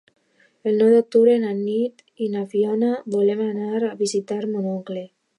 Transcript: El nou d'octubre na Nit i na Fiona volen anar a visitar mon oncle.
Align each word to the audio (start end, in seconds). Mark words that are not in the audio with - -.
El 0.69 0.77
nou 0.83 0.87
d'octubre 0.93 1.33
na 1.43 1.51
Nit 1.59 2.01
i 2.27 2.29
na 2.35 2.41
Fiona 2.53 2.89
volen 3.17 3.43
anar 3.49 3.67
a 3.89 3.93
visitar 3.99 4.39
mon 4.55 4.65
oncle. 4.73 5.05